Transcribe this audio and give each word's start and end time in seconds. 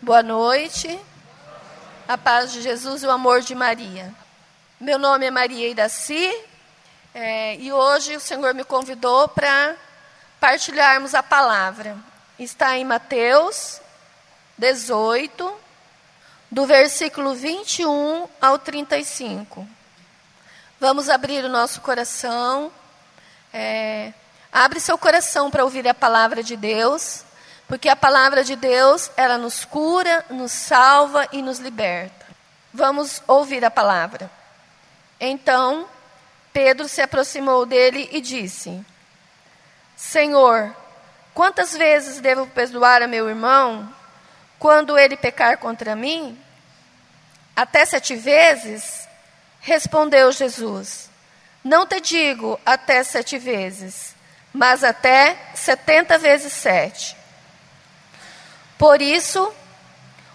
Boa 0.00 0.22
noite. 0.22 0.96
A 2.06 2.16
paz 2.16 2.52
de 2.52 2.62
Jesus 2.62 3.02
e 3.02 3.06
o 3.06 3.10
amor 3.10 3.40
de 3.40 3.52
Maria. 3.52 4.14
Meu 4.80 4.96
nome 4.96 5.26
é 5.26 5.30
Maria 5.30 5.68
Iraci 5.68 6.32
é, 7.12 7.56
e 7.56 7.72
hoje 7.72 8.14
o 8.14 8.20
Senhor 8.20 8.54
me 8.54 8.62
convidou 8.62 9.26
para 9.26 9.74
partilharmos 10.38 11.16
a 11.16 11.22
palavra. 11.22 11.96
Está 12.38 12.78
em 12.78 12.84
Mateus 12.84 13.80
18, 14.56 15.52
do 16.48 16.64
versículo 16.64 17.34
21 17.34 18.28
ao 18.40 18.56
35. 18.56 19.66
Vamos 20.78 21.08
abrir 21.08 21.44
o 21.44 21.48
nosso 21.48 21.80
coração. 21.80 22.70
É, 23.52 24.12
abre 24.52 24.78
seu 24.78 24.96
coração 24.96 25.50
para 25.50 25.64
ouvir 25.64 25.88
a 25.88 25.92
palavra 25.92 26.40
de 26.40 26.56
Deus, 26.56 27.24
porque 27.68 27.90
a 27.90 27.94
palavra 27.94 28.42
de 28.42 28.56
Deus, 28.56 29.10
ela 29.14 29.36
nos 29.36 29.62
cura, 29.62 30.24
nos 30.30 30.50
salva 30.50 31.28
e 31.30 31.42
nos 31.42 31.58
liberta. 31.58 32.26
Vamos 32.72 33.22
ouvir 33.26 33.62
a 33.62 33.70
palavra. 33.70 34.30
Então, 35.20 35.86
Pedro 36.50 36.88
se 36.88 37.02
aproximou 37.02 37.66
dele 37.66 38.08
e 38.10 38.22
disse: 38.22 38.82
Senhor, 39.94 40.74
quantas 41.34 41.76
vezes 41.76 42.20
devo 42.20 42.46
perdoar 42.46 43.02
a 43.02 43.06
meu 43.06 43.28
irmão 43.28 43.92
quando 44.58 44.96
ele 44.96 45.16
pecar 45.16 45.58
contra 45.58 45.94
mim? 45.94 46.38
Até 47.54 47.84
sete 47.84 48.16
vezes? 48.16 49.06
Respondeu 49.60 50.32
Jesus: 50.32 51.10
Não 51.62 51.86
te 51.86 52.00
digo 52.00 52.58
até 52.64 53.04
sete 53.04 53.36
vezes, 53.36 54.14
mas 54.54 54.82
até 54.82 55.36
setenta 55.54 56.16
vezes 56.16 56.52
sete. 56.54 57.17
Por 58.78 59.02
isso, 59.02 59.52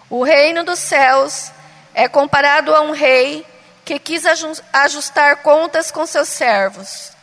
o 0.09 0.21
reino 0.21 0.63
dos 0.65 0.79
céus 0.79 1.49
é 1.93 2.09
comparado 2.09 2.75
a 2.75 2.81
um 2.81 2.91
rei 2.91 3.45
que 3.85 3.97
quis 3.97 4.25
ajustar 4.73 5.37
contas 5.37 5.89
com 5.89 6.05
seus 6.05 6.27
servos. 6.27 7.13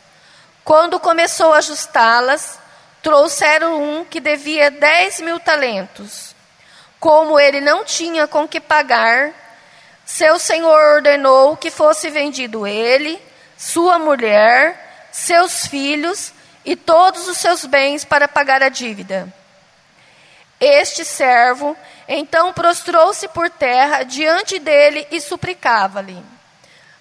Quando 0.65 0.99
começou 0.99 1.53
a 1.53 1.59
ajustá-las, 1.59 2.59
trouxeram 3.03 3.83
um 3.83 4.05
que 4.05 4.19
devia 4.19 4.71
dez 4.71 5.21
mil 5.21 5.39
talentos. 5.39 6.35
Como 6.99 7.39
ele 7.39 7.61
não 7.61 7.85
tinha 7.85 8.27
com 8.27 8.49
que 8.49 8.61
pagar, 8.61 9.33
seu 10.05 10.39
senhor 10.39 10.97
ordenou 10.97 11.57
que 11.57 11.71
fosse 11.71 12.11
vendido 12.11 12.67
ele, 12.67 13.23
sua 13.57 13.99
mulher, 13.99 15.09
seus 15.13 15.67
filhos 15.67 16.33
e 16.65 16.77
todos 16.77 17.29
os 17.29 17.39
seus 17.39 17.65
bens 17.65 18.05
para 18.05 18.27
pagar 18.27 18.63
a 18.63 18.69
dívida. 18.69 19.33
Este 20.61 21.05
servo 21.05 21.75
então 22.07 22.53
prostrou-se 22.53 23.27
por 23.29 23.49
terra 23.49 24.03
diante 24.03 24.59
dele 24.59 25.07
e 25.11 25.21
suplicava-lhe: 25.21 26.23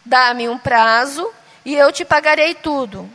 Dá-me 0.06 0.48
um 0.48 0.58
prazo 0.58 1.30
e 1.66 1.76
eu 1.76 1.92
te 1.92 2.06
pagarei 2.06 2.56
tudo. 2.56 3.10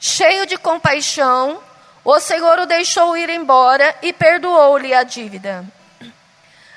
Cheio 0.00 0.46
de 0.46 0.58
compaixão, 0.58 1.62
o 2.04 2.18
Senhor 2.18 2.58
o 2.58 2.66
deixou 2.66 3.16
ir 3.16 3.30
embora 3.30 3.94
e 4.02 4.12
perdoou-lhe 4.12 4.92
a 4.92 5.04
dívida. 5.04 5.64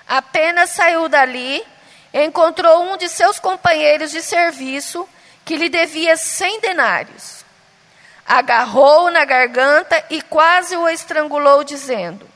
Apenas 0.07 0.69
saiu 0.69 1.09
dali 1.09 1.65
encontrou 2.13 2.83
um 2.83 2.97
de 2.97 3.07
seus 3.07 3.39
companheiros 3.39 4.11
de 4.11 4.21
serviço 4.21 5.07
que 5.45 5.55
lhe 5.55 5.69
devia 5.69 6.17
cem 6.17 6.59
denários. 6.59 7.45
Agarrou-o 8.25 9.09
na 9.09 9.25
garganta 9.25 10.03
e 10.09 10.21
quase 10.21 10.75
o 10.75 10.87
estrangulou, 10.87 11.63
dizendo: 11.63 12.30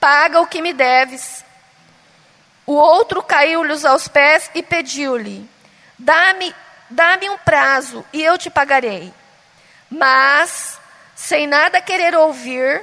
Paga 0.00 0.40
o 0.40 0.46
que 0.46 0.62
me 0.62 0.72
deves. 0.72 1.44
O 2.66 2.74
outro 2.74 3.22
caiu-lhes 3.22 3.84
aos 3.84 4.08
pés 4.08 4.50
e 4.54 4.62
pediu-lhe: 4.62 5.48
Dá-me 5.98 6.54
dá-me 6.90 7.28
um 7.28 7.38
prazo 7.38 8.04
e 8.12 8.22
eu 8.22 8.38
te 8.38 8.48
pagarei. 8.48 9.12
Mas, 9.90 10.78
sem 11.14 11.46
nada 11.46 11.80
querer 11.80 12.14
ouvir, 12.16 12.82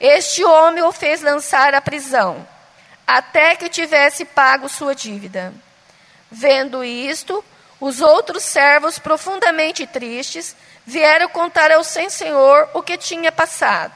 este 0.00 0.44
homem 0.44 0.82
o 0.82 0.92
fez 0.92 1.22
lançar 1.22 1.74
à 1.74 1.80
prisão 1.80 2.46
até 3.06 3.54
que 3.54 3.68
tivesse 3.68 4.24
pago 4.24 4.68
sua 4.68 4.94
dívida. 4.94 5.54
Vendo 6.30 6.82
isto, 6.82 7.44
os 7.80 8.00
outros 8.00 8.42
servos, 8.42 8.98
profundamente 8.98 9.86
tristes, 9.86 10.56
vieram 10.84 11.28
contar 11.28 11.70
ao 11.70 11.84
sem 11.84 12.10
senhor 12.10 12.68
o 12.74 12.82
que 12.82 12.98
tinha 12.98 13.30
passado. 13.30 13.94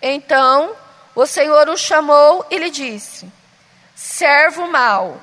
Então, 0.00 0.74
o 1.14 1.26
senhor 1.26 1.68
o 1.68 1.76
chamou 1.76 2.44
e 2.50 2.58
lhe 2.58 2.70
disse: 2.70 3.30
Servo 3.94 4.66
mau, 4.68 5.22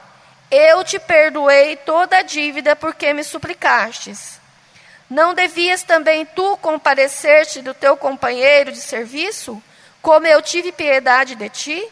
eu 0.52 0.84
te 0.84 1.00
perdoei 1.00 1.76
toda 1.76 2.18
a 2.18 2.22
dívida 2.22 2.76
porque 2.76 3.14
me 3.14 3.24
suplicastes. 3.24 4.40
Não 5.10 5.34
devias 5.34 5.82
também 5.82 6.26
tu 6.26 6.56
comparecer-te 6.58 7.62
do 7.62 7.74
teu 7.74 7.98
companheiro 7.98 8.72
de 8.72 8.80
serviço, 8.80 9.62
como 10.02 10.28
eu 10.28 10.42
tive 10.42 10.72
piedade 10.72 11.36
de 11.36 11.50
ti? 11.50 11.92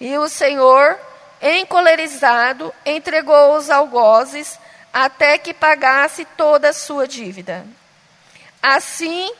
E 0.00 0.18
o 0.18 0.28
Senhor, 0.28 0.98
encolerizado, 1.40 2.74
entregou 2.84 3.56
os 3.56 3.70
algozes 3.70 4.58
até 4.92 5.38
que 5.38 5.54
pagasse 5.54 6.24
toda 6.36 6.70
a 6.70 6.72
sua 6.72 7.06
dívida. 7.06 7.64
Assim 8.60 9.32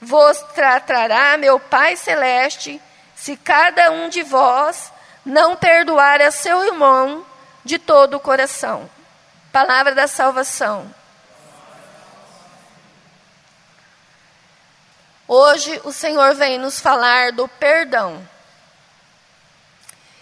vos 0.00 0.38
tratará 0.54 1.36
meu 1.36 1.58
Pai 1.60 1.96
Celeste, 1.96 2.80
se 3.24 3.38
cada 3.38 3.90
um 3.90 4.10
de 4.10 4.22
vós 4.22 4.92
não 5.24 5.56
perdoar 5.56 6.20
a 6.20 6.30
seu 6.30 6.62
irmão 6.62 7.24
de 7.64 7.78
todo 7.78 8.18
o 8.18 8.20
coração. 8.20 8.90
Palavra 9.50 9.94
da 9.94 10.06
salvação. 10.06 10.94
Hoje 15.26 15.80
o 15.84 15.90
Senhor 15.90 16.34
vem 16.34 16.58
nos 16.58 16.78
falar 16.78 17.32
do 17.32 17.48
perdão 17.48 18.28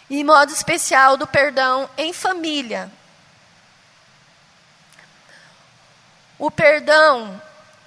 e, 0.09 0.21
em 0.21 0.25
modo 0.25 0.53
especial, 0.53 1.17
do 1.17 1.27
perdão 1.27 1.91
em 1.97 2.13
família. 2.13 2.89
O 6.39 6.53
perdão 6.53 7.43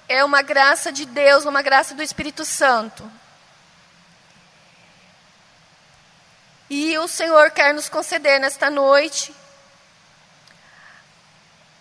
é 0.06 0.22
uma 0.22 0.42
graça 0.42 0.92
de 0.92 1.06
Deus, 1.06 1.46
uma 1.46 1.62
graça 1.62 1.94
do 1.94 2.02
Espírito 2.02 2.44
Santo. 2.44 3.10
E 6.68 6.98
o 6.98 7.06
Senhor 7.06 7.50
quer 7.50 7.72
nos 7.72 7.88
conceder 7.88 8.40
nesta 8.40 8.68
noite 8.68 9.34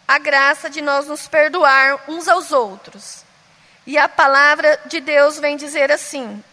a 0.07 0.19
graça 0.19 0.69
de 0.69 0.81
nós 0.81 1.07
nos 1.07 1.27
perdoar 1.27 2.03
uns 2.07 2.27
aos 2.27 2.51
outros. 2.51 3.23
E 3.87 3.97
a 3.97 4.07
palavra 4.07 4.79
de 4.85 4.99
Deus 4.99 5.39
vem 5.39 5.57
dizer 5.57 5.91
assim: 5.91 6.43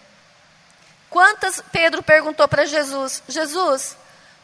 Quantas, 1.10 1.62
Pedro 1.70 2.02
perguntou 2.02 2.48
para 2.48 2.64
Jesus, 2.64 3.22
Jesus, 3.28 3.96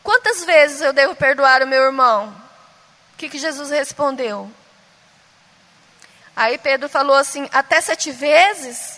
quantas 0.03 0.45
vezes 0.45 0.83
eu 0.83 0.93
devo 0.93 1.15
perdoar 1.15 1.63
o 1.63 1.67
meu 1.67 1.83
irmão? 1.83 2.29
O 3.15 3.17
que, 3.17 3.29
que 3.29 3.39
Jesus 3.39 3.71
respondeu? 3.71 4.51
Aí 6.37 6.57
Pedro 6.57 6.89
falou 6.89 7.17
assim, 7.17 7.49
até 7.53 7.81
sete 7.81 8.13
vezes? 8.13 8.98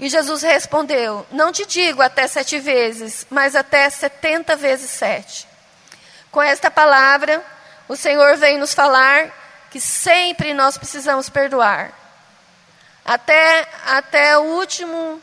E 0.00 0.08
Jesus 0.08 0.40
respondeu, 0.40 1.26
não 1.30 1.52
te 1.52 1.66
digo 1.66 2.00
até 2.00 2.26
sete 2.26 2.58
vezes, 2.58 3.26
mas 3.28 3.54
até 3.54 3.90
setenta 3.90 4.56
vezes 4.56 4.90
sete. 4.90 5.46
Com 6.30 6.40
esta 6.40 6.70
palavra, 6.70 7.44
o 7.86 7.94
Senhor 7.94 8.38
vem 8.38 8.56
nos 8.56 8.72
falar 8.72 9.30
que 9.70 9.78
sempre 9.78 10.54
nós 10.54 10.78
precisamos 10.78 11.28
perdoar. 11.28 11.92
Até, 13.04 13.68
até 13.88 14.38
o 14.38 14.42
último 14.42 15.20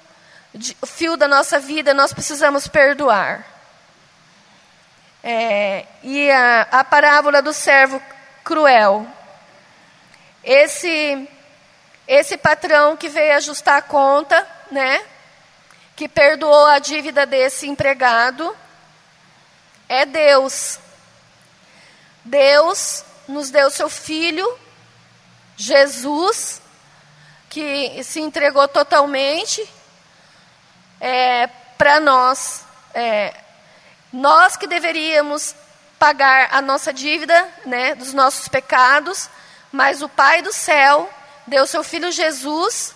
fio 0.85 1.17
da 1.17 1.27
nossa 1.27 1.57
vida, 1.57 1.91
nós 1.91 2.13
precisamos 2.13 2.67
perdoar. 2.67 3.43
É, 5.23 5.87
e 6.03 6.29
a, 6.29 6.67
a 6.69 6.83
parábola 6.83 7.41
do 7.41 7.51
servo 7.51 7.99
cruel. 8.43 9.07
Esse, 10.43 11.27
esse 12.07 12.37
patrão 12.37 12.95
que 12.95 13.09
veio 13.09 13.35
ajustar 13.37 13.77
a 13.77 13.81
conta, 13.81 14.56
né? 14.71 15.03
Que 15.95 16.07
perdoou 16.07 16.65
a 16.67 16.79
dívida 16.79 17.25
desse 17.25 17.67
empregado, 17.67 18.55
é 19.89 20.05
Deus. 20.05 20.79
Deus 22.23 23.03
nos 23.27 23.49
deu 23.49 23.69
seu 23.71 23.89
filho, 23.89 24.47
Jesus, 25.55 26.61
que 27.49 28.03
se 28.03 28.19
entregou 28.19 28.67
totalmente 28.67 29.67
é, 30.99 31.47
para 31.77 31.99
nós. 31.99 32.63
É, 32.93 33.33
nós 34.11 34.55
que 34.55 34.67
deveríamos 34.67 35.55
pagar 35.99 36.49
a 36.51 36.61
nossa 36.61 36.93
dívida, 36.93 37.47
né, 37.65 37.95
dos 37.95 38.13
nossos 38.13 38.47
pecados, 38.47 39.29
mas 39.71 40.01
o 40.01 40.09
Pai 40.09 40.41
do 40.41 40.53
céu 40.53 41.09
deu 41.45 41.65
seu 41.65 41.83
Filho 41.83 42.11
Jesus 42.11 42.95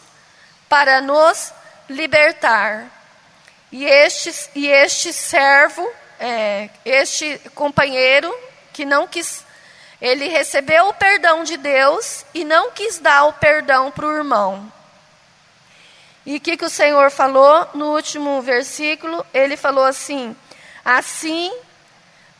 para 0.69 1.01
nos 1.01 1.53
libertar. 1.89 2.87
E 3.71 3.85
este, 3.85 4.49
e 4.55 4.67
este 4.67 5.13
servo, 5.13 5.87
é, 6.19 6.69
este 6.83 7.39
companheiro 7.55 8.33
que 8.73 8.85
não 8.85 9.07
quis, 9.07 9.45
ele 10.01 10.27
recebeu 10.27 10.89
o 10.89 10.93
perdão 10.93 11.43
de 11.43 11.57
Deus 11.57 12.25
e 12.33 12.43
não 12.43 12.71
quis 12.71 12.99
dar 12.99 13.25
o 13.25 13.33
perdão 13.33 13.91
para 13.91 14.05
o 14.05 14.15
irmão. 14.15 14.71
E 16.25 16.37
o 16.37 16.39
que, 16.39 16.57
que 16.57 16.65
o 16.65 16.69
Senhor 16.69 17.09
falou 17.09 17.67
no 17.73 17.95
último 17.95 18.41
versículo? 18.41 19.25
Ele 19.33 19.57
falou 19.57 19.85
assim: 19.85 20.35
Assim 20.83 21.51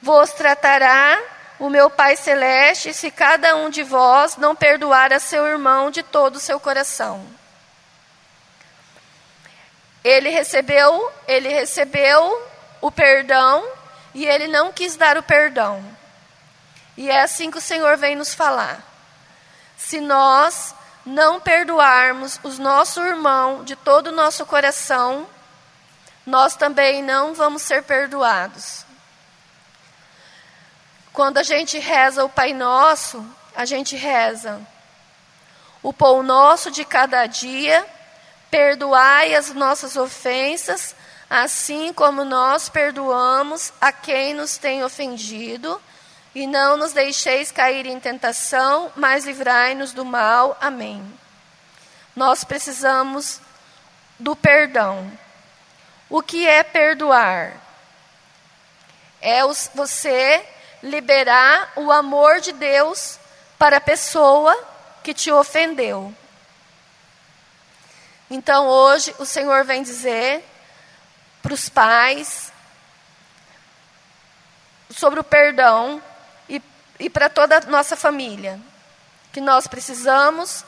vos 0.01 0.31
tratará 0.31 1.19
o 1.59 1.69
meu 1.69 1.89
Pai 1.89 2.15
Celeste 2.15 2.93
se 2.93 3.11
cada 3.11 3.55
um 3.55 3.69
de 3.69 3.83
vós 3.83 4.35
não 4.35 4.55
perdoar 4.55 5.13
a 5.13 5.19
seu 5.19 5.45
irmão 5.47 5.91
de 5.91 6.03
todo 6.03 6.35
o 6.35 6.39
seu 6.39 6.59
coração. 6.59 7.25
Ele 10.03 10.29
recebeu, 10.29 11.11
ele 11.27 11.49
recebeu 11.49 12.49
o 12.81 12.91
perdão 12.91 13.65
e 14.13 14.25
ele 14.25 14.47
não 14.47 14.71
quis 14.71 14.95
dar 14.95 15.17
o 15.17 15.23
perdão. 15.23 15.83
E 16.97 17.09
é 17.09 17.21
assim 17.21 17.51
que 17.51 17.57
o 17.57 17.61
Senhor 17.61 17.97
vem 17.97 18.15
nos 18.15 18.33
falar. 18.33 18.83
Se 19.77 19.99
nós 19.99 20.75
não 21.05 21.39
perdoarmos 21.39 22.39
os 22.43 22.59
nosso 22.59 23.01
irmão 23.01 23.63
de 23.63 23.75
todo 23.75 24.07
o 24.07 24.11
nosso 24.11 24.45
coração, 24.45 25.27
nós 26.25 26.55
também 26.55 27.01
não 27.01 27.33
vamos 27.33 27.61
ser 27.61 27.83
perdoados. 27.83 28.85
Quando 31.13 31.37
a 31.37 31.43
gente 31.43 31.77
reza 31.79 32.23
o 32.23 32.29
Pai 32.29 32.53
Nosso, 32.53 33.25
a 33.55 33.65
gente 33.65 33.95
reza 33.95 34.61
o 35.83 35.91
pão 35.91 36.21
nosso 36.21 36.69
de 36.69 36.85
cada 36.85 37.25
dia, 37.25 37.85
perdoai 38.51 39.33
as 39.33 39.53
nossas 39.53 39.95
ofensas, 39.95 40.93
assim 41.29 41.93
como 41.93 42.25
nós 42.25 42.67
perdoamos 42.67 43.71
a 43.79 43.93
quem 43.93 44.33
nos 44.33 44.57
tem 44.57 44.83
ofendido 44.83 45.81
e 46.35 46.45
não 46.45 46.75
nos 46.75 46.91
deixeis 46.91 47.51
cair 47.51 47.85
em 47.85 47.99
tentação, 47.99 48.91
mas 48.95 49.25
livrai-nos 49.25 49.93
do 49.93 50.03
mal. 50.03 50.57
Amém. 50.59 51.01
Nós 52.13 52.43
precisamos 52.43 53.39
do 54.19 54.35
perdão. 54.35 55.09
O 56.09 56.21
que 56.21 56.45
é 56.45 56.61
perdoar? 56.61 57.53
É 59.21 59.41
você 59.73 60.45
liberar 60.83 61.71
o 61.77 61.91
amor 61.91 62.41
de 62.41 62.51
Deus 62.51 63.17
para 63.57 63.77
a 63.77 63.81
pessoa 63.81 64.57
que 65.03 65.13
te 65.13 65.31
ofendeu. 65.31 66.13
Então 68.33 68.65
hoje 68.65 69.13
o 69.19 69.25
Senhor 69.25 69.65
vem 69.65 69.83
dizer 69.83 70.41
para 71.43 71.53
os 71.53 71.67
pais 71.67 72.49
sobre 74.89 75.19
o 75.19 75.23
perdão 75.23 76.01
e 76.97 77.09
para 77.09 77.29
toda 77.29 77.57
a 77.57 77.61
nossa 77.61 77.97
família. 77.97 78.57
Que 79.33 79.41
nós 79.41 79.67
precisamos 79.67 80.63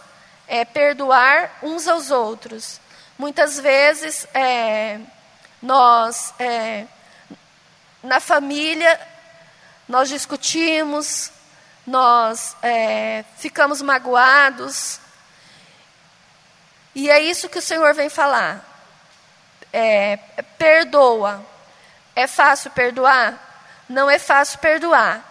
é, 0.45 0.65
perdoar 0.65 1.59
uns 1.63 1.87
aos 1.87 2.11
outros. 2.11 2.81
Muitas 3.17 3.57
vezes, 3.59 4.27
é, 4.33 4.99
nós, 5.61 6.33
é, 6.39 6.85
na 8.03 8.19
família, 8.19 8.99
nós 9.87 10.09
discutimos, 10.09 11.31
nós 11.87 12.57
é, 12.61 13.23
ficamos 13.37 13.81
magoados. 13.81 14.99
E 16.95 17.09
é 17.09 17.19
isso 17.19 17.49
que 17.49 17.59
o 17.59 17.61
Senhor 17.61 17.93
vem 17.93 18.09
falar. 18.09 18.63
É, 19.71 20.17
perdoa. 20.57 21.43
É 22.15 22.27
fácil 22.27 22.71
perdoar? 22.71 23.85
Não 23.89 24.09
é 24.09 24.19
fácil 24.19 24.59
perdoar. 24.59 25.23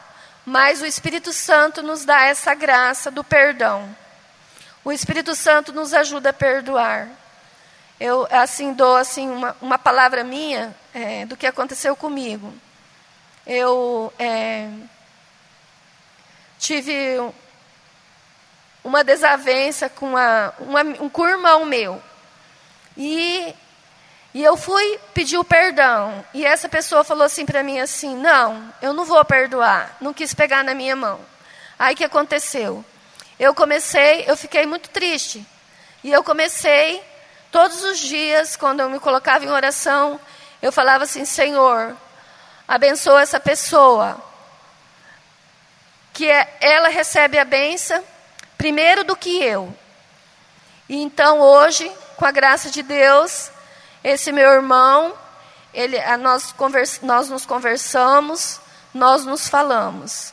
Mas 0.45 0.83
o 0.83 0.87
Espírito 0.87 1.33
Santo 1.33 1.83
nos 1.83 2.05
dá 2.05 2.25
essa 2.25 2.55
graça 2.55 3.11
do 3.11 3.23
perdão. 3.23 3.97
O 4.85 4.91
Espírito 4.91 5.35
Santo 5.37 5.73
nos 5.73 5.95
ajuda 5.95 6.31
a 6.31 6.33
perdoar. 6.33 7.09
Eu 8.01 8.27
assim 8.33 8.73
dou 8.73 8.97
assim 8.97 9.29
uma, 9.29 9.57
uma 9.61 9.79
palavra 9.79 10.25
minha 10.25 10.75
é, 10.93 11.25
do 11.25 11.37
que 11.37 11.47
aconteceu 11.47 11.95
comigo. 11.95 12.53
Eu 13.47 14.13
é, 14.19 14.69
tive 16.59 17.21
uma 18.85 19.05
desavença 19.05 19.89
com 19.89 20.11
uma, 20.11 20.55
uma, 20.59 20.81
um 20.83 21.09
curmão 21.09 21.65
meu. 21.65 22.03
E 22.97 23.55
e 24.35 24.43
eu 24.43 24.57
fui 24.57 24.99
pedir 25.13 25.37
o 25.37 25.45
perdão. 25.45 26.25
E 26.33 26.45
essa 26.45 26.67
pessoa 26.67 27.05
falou 27.05 27.25
assim 27.25 27.45
para 27.45 27.63
mim 27.63 27.79
assim: 27.79 28.17
"Não, 28.17 28.73
eu 28.81 28.93
não 28.93 29.05
vou 29.05 29.23
perdoar". 29.25 29.97
Não 30.01 30.15
quis 30.15 30.33
pegar 30.35 30.65
na 30.65 30.75
minha 30.75 30.97
mão. 30.97 31.21
Aí 31.79 31.95
que 31.95 32.05
aconteceu? 32.05 32.85
Eu 33.39 33.55
comecei, 33.55 34.25
eu 34.27 34.37
fiquei 34.37 34.67
muito 34.67 34.89
triste. 34.89 35.47
E 36.03 36.11
eu 36.11 36.23
comecei 36.25 37.03
todos 37.51 37.85
os 37.85 37.99
dias 37.99 38.57
quando 38.57 38.81
eu 38.81 38.89
me 38.91 38.99
colocava 38.99 39.45
em 39.45 39.51
oração, 39.51 40.19
eu 40.63 40.73
falava 40.73 41.05
assim: 41.05 41.25
"Senhor, 41.25 41.95
abençoa 42.67 43.23
essa 43.23 43.39
pessoa". 43.39 44.19
Que 46.15 46.29
é, 46.31 46.57
ela 46.61 46.89
recebe 46.89 47.39
a 47.39 47.45
benção 47.45 48.03
primeiro 48.63 49.03
do 49.03 49.17
que 49.17 49.43
eu. 49.43 49.75
E 50.89 51.03
então 51.03 51.41
hoje, 51.41 51.91
com 52.15 52.25
a 52.25 52.31
graça 52.31 52.71
de 52.71 52.81
Deus, 52.81 53.51
esse 54.05 54.31
meu 54.31 54.49
irmão, 54.49 55.13
ele, 55.75 55.99
nós, 56.19 56.53
convers, 56.53 57.01
nós 57.03 57.29
nos 57.29 57.45
conversamos, 57.45 58.61
nós 58.95 59.25
nos 59.25 59.49
falamos. 59.49 60.33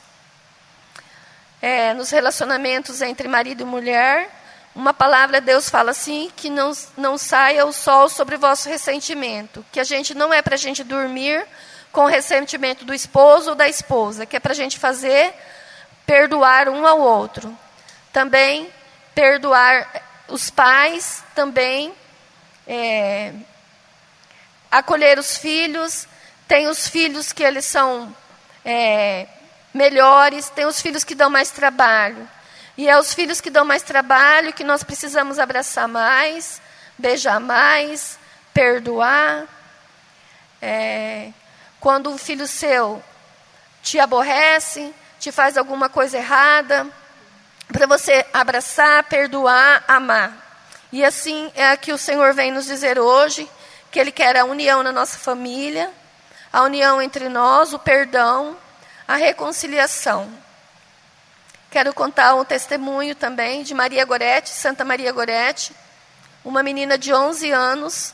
É, 1.59 1.91
nos 1.95 2.11
relacionamentos 2.11 3.01
entre 3.01 3.27
marido 3.27 3.63
e 3.63 3.65
mulher, 3.65 4.29
uma 4.75 4.93
palavra 4.93 5.41
Deus 5.41 5.67
fala 5.67 5.89
assim, 5.89 6.31
que 6.35 6.51
não, 6.51 6.71
não 6.95 7.17
saia 7.17 7.65
o 7.65 7.73
sol 7.73 8.09
sobre 8.09 8.35
o 8.35 8.39
vosso 8.39 8.69
ressentimento. 8.69 9.65
Que 9.71 9.79
a 9.79 9.83
gente 9.83 10.13
não 10.13 10.31
é 10.31 10.43
para 10.43 10.53
a 10.53 10.59
gente 10.59 10.83
dormir 10.83 11.43
com 11.91 12.01
o 12.01 12.07
ressentimento 12.07 12.85
do 12.85 12.93
esposo 12.93 13.49
ou 13.49 13.55
da 13.55 13.67
esposa, 13.67 14.27
que 14.27 14.37
é 14.37 14.39
para 14.39 14.51
a 14.51 14.55
gente 14.55 14.77
fazer 14.77 15.33
perdoar 16.05 16.69
um 16.69 16.85
ao 16.85 16.99
outro. 16.99 17.57
Também 18.11 18.71
perdoar 19.13 19.87
os 20.27 20.49
pais, 20.49 21.23
também 21.35 21.93
é, 22.67 23.33
acolher 24.71 25.17
os 25.17 25.37
filhos, 25.37 26.07
tem 26.47 26.67
os 26.67 26.87
filhos 26.87 27.33
que 27.33 27.43
eles 27.43 27.65
são 27.65 28.15
é, 28.63 29.27
melhores, 29.73 30.49
tem 30.49 30.65
os 30.65 30.81
filhos 30.81 31.03
que 31.03 31.15
dão 31.15 31.29
mais 31.29 31.51
trabalho. 31.51 32.27
E 32.77 32.87
é 32.87 32.97
os 32.97 33.13
filhos 33.13 33.41
que 33.41 33.49
dão 33.49 33.65
mais 33.65 33.83
trabalho 33.83 34.53
que 34.53 34.63
nós 34.63 34.83
precisamos 34.83 35.37
abraçar 35.37 35.87
mais, 35.87 36.61
beijar 36.97 37.39
mais, 37.39 38.17
perdoar. 38.53 39.45
É, 40.61 41.31
quando 41.79 42.09
um 42.09 42.17
filho 42.17 42.47
seu 42.47 43.03
te 43.81 43.99
aborrece, 43.99 44.93
te 45.19 45.31
faz 45.31 45.57
alguma 45.57 45.89
coisa 45.89 46.17
errada, 46.17 46.87
para 47.71 47.87
você 47.87 48.25
abraçar, 48.33 49.03
perdoar, 49.03 49.83
amar. 49.87 50.33
E 50.91 51.05
assim 51.05 51.51
é 51.55 51.75
que 51.77 51.93
o 51.93 51.97
Senhor 51.97 52.33
vem 52.33 52.51
nos 52.51 52.65
dizer 52.65 52.97
hoje 52.99 53.49
que 53.91 53.99
Ele 53.99 54.11
quer 54.11 54.35
a 54.37 54.45
união 54.45 54.83
na 54.83 54.91
nossa 54.91 55.17
família, 55.17 55.91
a 56.51 56.63
união 56.63 57.01
entre 57.01 57.29
nós, 57.29 57.73
o 57.73 57.79
perdão, 57.79 58.57
a 59.07 59.15
reconciliação. 59.15 60.31
Quero 61.69 61.93
contar 61.93 62.33
um 62.33 62.43
testemunho 62.43 63.13
também 63.13 63.61
de 63.61 63.75
Maria 63.75 64.03
Gorete, 64.03 64.49
Santa 64.49 64.83
Maria 64.83 65.11
Gorete, 65.11 65.71
uma 66.43 66.63
menina 66.63 66.97
de 66.97 67.13
11 67.13 67.51
anos. 67.51 68.13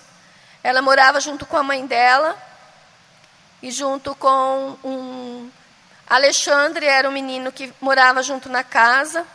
Ela 0.62 0.81
morava 0.81 1.21
junto 1.21 1.45
com 1.45 1.55
a 1.55 1.63
mãe 1.63 1.85
dela 1.85 2.38
e 3.62 3.71
junto 3.71 4.13
com 4.15 4.77
um 4.83 5.50
Alexandre, 6.07 6.85
era 6.85 7.09
um 7.09 7.12
menino 7.12 7.51
que 7.51 7.74
morava 7.81 8.21
junto 8.21 8.50
na 8.50 8.63
casa. 8.63 9.25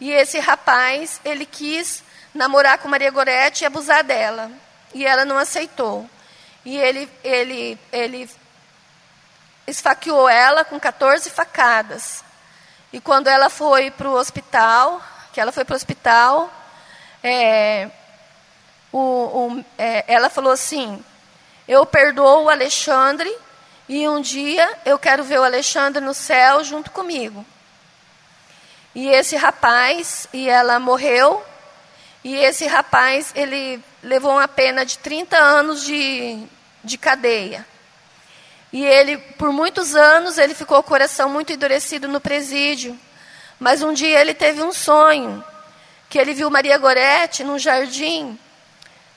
E 0.00 0.10
esse 0.10 0.38
rapaz, 0.38 1.20
ele 1.24 1.46
quis 1.46 2.02
namorar 2.34 2.78
com 2.78 2.88
Maria 2.88 3.10
Gorete 3.10 3.64
e 3.64 3.66
abusar 3.66 4.04
dela 4.04 4.50
e 4.96 5.04
ela 5.04 5.24
não 5.24 5.38
aceitou. 5.38 6.08
E 6.64 6.76
ele, 6.76 7.08
ele, 7.22 7.78
ele 7.92 8.30
esfaqueou 9.66 10.28
ela 10.28 10.64
com 10.64 10.80
14 10.80 11.30
facadas. 11.30 12.24
E 12.92 13.00
quando 13.00 13.28
ela 13.28 13.50
foi 13.50 13.90
para 13.90 14.08
o 14.08 14.14
hospital, 14.14 15.02
que 15.32 15.40
ela 15.40 15.52
foi 15.52 15.64
para 15.64 15.74
o 15.74 15.76
hospital, 15.76 16.50
é, 17.22 17.90
o, 18.92 19.62
é, 19.76 20.04
ela 20.08 20.30
falou 20.30 20.52
assim: 20.52 21.04
Eu 21.68 21.84
perdoo 21.84 22.44
o 22.44 22.50
Alexandre 22.50 23.32
e 23.88 24.08
um 24.08 24.20
dia 24.20 24.78
eu 24.84 24.98
quero 24.98 25.22
ver 25.24 25.38
o 25.38 25.44
Alexandre 25.44 26.02
no 26.02 26.14
céu 26.14 26.64
junto 26.64 26.90
comigo. 26.90 27.44
E 28.96 29.08
esse 29.08 29.36
rapaz, 29.36 30.26
e 30.32 30.48
ela 30.48 30.80
morreu, 30.80 31.44
e 32.24 32.34
esse 32.34 32.66
rapaz, 32.66 33.30
ele 33.34 33.78
levou 34.02 34.32
uma 34.32 34.48
pena 34.48 34.86
de 34.86 34.96
30 34.96 35.36
anos 35.36 35.84
de, 35.84 36.42
de 36.82 36.96
cadeia. 36.96 37.66
E 38.72 38.82
ele, 38.82 39.18
por 39.18 39.52
muitos 39.52 39.94
anos, 39.94 40.38
ele 40.38 40.54
ficou 40.54 40.78
o 40.78 40.82
coração 40.82 41.28
muito 41.28 41.52
endurecido 41.52 42.08
no 42.08 42.22
presídio. 42.22 42.98
Mas 43.60 43.82
um 43.82 43.92
dia 43.92 44.18
ele 44.18 44.32
teve 44.32 44.62
um 44.62 44.72
sonho, 44.72 45.44
que 46.08 46.18
ele 46.18 46.32
viu 46.32 46.48
Maria 46.48 46.78
Gorete 46.78 47.44
num 47.44 47.58
jardim 47.58 48.38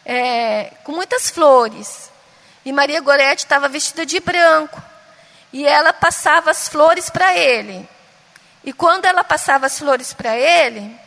é, 0.05 0.73
com 0.83 0.91
muitas 0.91 1.29
flores. 1.29 2.11
E 2.65 2.73
Maria 2.73 2.99
Gorete 2.99 3.45
estava 3.45 3.69
vestida 3.69 4.05
de 4.05 4.19
branco. 4.19 4.83
E 5.53 5.65
ela 5.65 5.93
passava 5.93 6.51
as 6.51 6.67
flores 6.67 7.09
para 7.09 7.33
ele. 7.37 7.87
E 8.63 8.73
quando 8.73 9.05
ela 9.05 9.23
passava 9.23 9.65
as 9.65 9.79
flores 9.79 10.13
para 10.13 10.37
ele, 10.37 10.97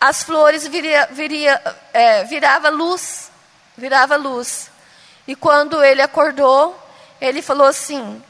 as 0.00 0.22
flores 0.22 0.66
viria, 0.66 1.08
viria, 1.10 1.60
é, 1.92 2.24
virava 2.24 2.68
luz, 2.68 3.30
virava 3.76 4.16
luz. 4.16 4.70
E 5.26 5.36
quando 5.36 5.82
ele 5.82 6.00
acordou, 6.00 6.78
ele 7.20 7.42
falou 7.42 7.66
assim, 7.66 8.22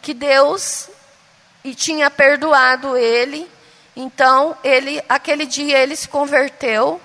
que 0.00 0.14
Deus 0.14 0.88
e 1.64 1.74
tinha 1.74 2.08
perdoado 2.08 2.96
ele. 2.96 3.50
Então, 3.96 4.56
ele, 4.62 5.02
aquele 5.08 5.44
dia 5.46 5.78
ele 5.78 5.96
se 5.96 6.08
converteu. 6.08 7.00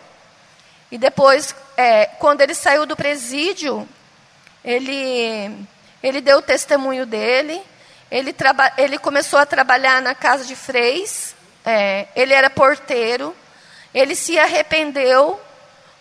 E 0.92 0.98
depois, 0.98 1.56
é, 1.76 2.06
quando 2.06 2.42
ele 2.42 2.54
saiu 2.54 2.86
do 2.86 2.96
presídio, 2.96 3.90
ele, 4.64 5.66
ele 6.04 6.22
deu 6.22 6.38
o 6.38 6.44
testemunho 6.44 7.08
dele. 7.08 7.60
Ele, 8.12 8.36
ele 8.78 8.98
começou 8.98 9.40
a 9.40 9.46
trabalhar 9.46 10.02
na 10.02 10.14
casa 10.14 10.44
de 10.44 10.56
Freis. 10.56 11.34
É, 11.66 12.08
ele 12.14 12.34
era 12.34 12.50
porteiro. 12.50 13.34
Ele 13.94 14.16
se 14.16 14.38
arrependeu 14.38 15.40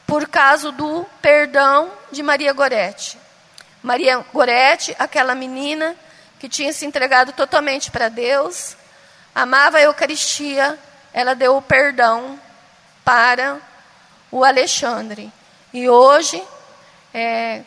por 0.06 0.28
causa 0.28 0.72
do 0.72 1.06
perdão 1.22 1.92
de 2.10 2.20
Maria 2.20 2.52
Gorete. 2.52 3.16
Maria 3.80 4.18
Gorete, 4.32 4.94
aquela 4.98 5.36
menina 5.36 5.94
que 6.40 6.48
tinha 6.48 6.72
se 6.72 6.84
entregado 6.84 7.32
totalmente 7.32 7.90
para 7.90 8.08
Deus, 8.08 8.76
amava 9.34 9.78
a 9.78 9.82
Eucaristia, 9.82 10.78
ela 11.12 11.34
deu 11.34 11.56
o 11.56 11.62
perdão 11.62 12.40
para 13.04 13.58
o 14.32 14.44
Alexandre. 14.44 15.32
E 15.72 15.88
hoje, 15.88 16.42
é, 17.14 17.62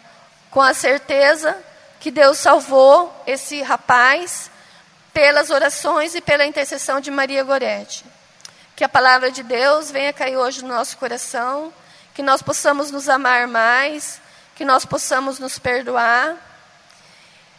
com 0.51 0.61
a 0.61 0.73
certeza 0.73 1.57
que 2.03 2.11
Deus 2.11 2.37
salvou 2.37 3.23
esse 3.25 3.61
rapaz 3.61 4.51
pelas 5.13 5.49
orações 5.49 6.13
e 6.13 6.19
pela 6.19 6.45
intercessão 6.45 6.99
de 6.99 7.09
Maria 7.09 7.41
Gorete. 7.45 8.03
Que 8.75 8.83
a 8.83 8.89
palavra 8.89 9.31
de 9.31 9.41
Deus 9.41 9.89
venha 9.89 10.11
cair 10.11 10.35
hoje 10.35 10.61
no 10.63 10.67
nosso 10.67 10.97
coração, 10.97 11.73
que 12.13 12.21
nós 12.21 12.41
possamos 12.41 12.91
nos 12.91 13.07
amar 13.07 13.47
mais, 13.47 14.19
que 14.53 14.65
nós 14.65 14.83
possamos 14.83 15.39
nos 15.39 15.57
perdoar 15.57 16.35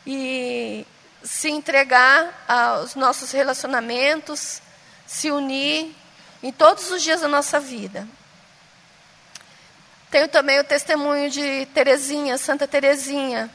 e 0.06 0.86
se 1.22 1.48
entregar 1.48 2.44
aos 2.46 2.94
nossos 2.94 3.32
relacionamentos, 3.32 4.60
se 5.06 5.30
unir 5.30 5.96
em 6.42 6.52
todos 6.52 6.90
os 6.90 7.02
dias 7.02 7.22
da 7.22 7.28
nossa 7.28 7.58
vida. 7.58 8.06
Tenho 10.10 10.28
também 10.28 10.60
o 10.60 10.64
testemunho 10.64 11.30
de 11.30 11.64
Terezinha, 11.72 12.36
Santa 12.36 12.68
Terezinha. 12.68 13.50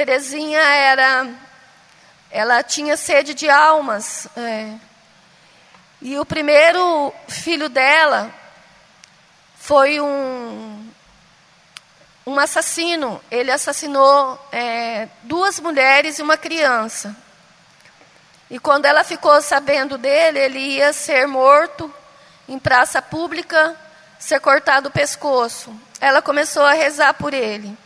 Terezinha 0.00 0.62
era, 0.62 1.28
ela 2.30 2.62
tinha 2.62 2.96
sede 2.96 3.34
de 3.34 3.50
almas. 3.50 4.26
É, 4.34 4.72
e 6.00 6.18
o 6.18 6.24
primeiro 6.24 7.12
filho 7.28 7.68
dela 7.68 8.32
foi 9.56 10.00
um, 10.00 10.90
um 12.26 12.40
assassino. 12.40 13.20
Ele 13.30 13.50
assassinou 13.50 14.42
é, 14.50 15.06
duas 15.24 15.60
mulheres 15.60 16.18
e 16.18 16.22
uma 16.22 16.38
criança. 16.38 17.14
E 18.48 18.58
quando 18.58 18.86
ela 18.86 19.04
ficou 19.04 19.42
sabendo 19.42 19.98
dele, 19.98 20.38
ele 20.38 20.60
ia 20.60 20.94
ser 20.94 21.28
morto 21.28 21.94
em 22.48 22.58
praça 22.58 23.02
pública, 23.02 23.76
ser 24.18 24.40
cortado 24.40 24.88
o 24.88 24.92
pescoço. 24.92 25.78
Ela 26.00 26.22
começou 26.22 26.62
a 26.62 26.72
rezar 26.72 27.12
por 27.12 27.34
ele. 27.34 27.76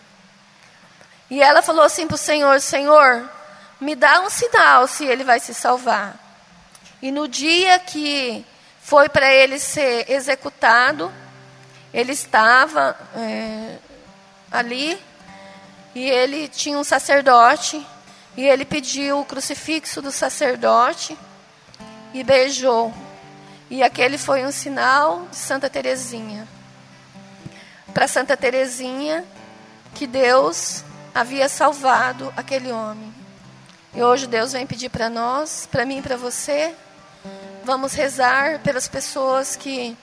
E 1.31 1.43
ela 1.43 1.63
falou 1.63 1.85
assim 1.85 2.07
para 2.07 2.15
o 2.15 2.19
Senhor: 2.19 2.61
Senhor, 2.61 3.31
me 3.81 3.95
dá 3.95 4.21
um 4.21 4.31
sinal 4.31 4.87
se 4.87 5.05
ele 5.05 5.25
vai 5.25 5.41
se 5.41 5.55
salvar. 5.55 6.17
E 7.03 7.11
no 7.11 7.29
dia 7.29 7.79
que 7.79 8.45
foi 8.81 9.09
para 9.09 9.33
ele 9.33 9.59
ser 9.59 10.11
executado, 10.11 11.13
ele 11.93 12.13
estava 12.13 12.97
é, 13.17 13.77
ali 14.51 15.01
e 15.95 16.09
ele 16.09 16.49
tinha 16.49 16.79
um 16.79 16.85
sacerdote 16.85 17.87
e 18.37 18.47
ele 18.47 18.65
pediu 18.65 19.21
o 19.21 19.25
crucifixo 19.25 20.03
do 20.03 20.11
sacerdote 20.11 21.17
e 22.13 22.23
beijou. 22.25 22.93
E 23.71 23.83
aquele 23.83 24.19
foi 24.19 24.45
um 24.45 24.53
sinal 24.53 25.27
de 25.31 25.37
Santa 25.37 25.71
Teresinha. 25.71 26.47
Para 27.93 28.09
Santa 28.09 28.37
Teresinha 28.37 29.25
que 29.95 30.07
Deus 30.07 30.85
havia 31.15 31.49
salvado 31.49 32.33
aquele 32.37 32.73
homem. 32.73 33.15
E 33.95 34.03
hoje 34.03 34.27
Deus 34.27 34.53
vem 34.53 34.67
pedir 34.67 34.89
para 34.89 35.09
nós, 35.09 35.69
para 35.71 35.85
mim 35.85 35.99
e 35.99 36.03
para 36.03 36.17
você, 36.17 36.75
Vamos 37.65 37.95
rezar 37.95 38.59
pelas 38.59 38.87
pessoas 38.87 39.57
que 39.57 39.97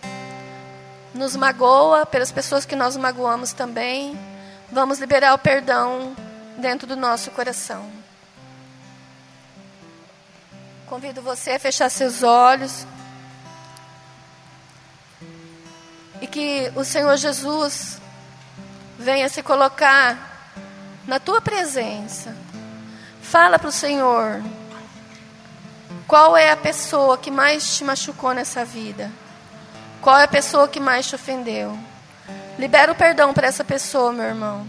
nos 1.14 1.36
magoa, 1.36 2.08
pelas 2.08 2.32
pessoas 2.32 2.66
que 2.66 2.76
nós 2.76 2.98
magoamos 2.98 3.54
também. 3.54 4.20
Vamos 4.72 4.98
liberar 4.98 5.36
o 5.36 5.38
perdão 5.38 6.16
dentro 6.58 6.88
do 6.88 6.96
nosso 6.96 7.30
coração. 7.30 7.88
Convido 10.88 11.22
você 11.22 11.52
a 11.52 11.60
fechar 11.60 11.88
seus 11.92 12.24
olhos. 12.24 12.88
E 16.20 16.26
que 16.26 16.72
o 16.76 16.84
Senhor 16.84 17.16
Jesus 17.18 18.02
venha 18.98 19.30
se 19.30 19.44
colocar 19.44 20.31
na 21.08 21.20
tua 21.20 21.42
presença. 21.42 22.36
Fala 23.22 23.58
para 23.58 23.70
o 23.70 23.72
Senhor. 23.72 24.42
Qual 26.08 26.36
é 26.36 26.52
a 26.52 26.58
pessoa 26.58 27.18
que 27.18 27.32
mais 27.32 27.78
te 27.78 27.84
machucou 27.84 28.34
nessa 28.34 28.66
vida? 28.66 29.12
Qual 30.02 30.18
é 30.18 30.24
a 30.24 30.28
pessoa 30.28 30.68
que 30.68 30.80
mais 30.80 31.08
te 31.08 31.16
ofendeu? 31.16 31.78
Libera 32.58 32.92
o 32.92 32.96
perdão 32.96 33.34
para 33.34 33.48
essa 33.48 33.64
pessoa, 33.64 34.12
meu 34.12 34.26
irmão. 34.26 34.68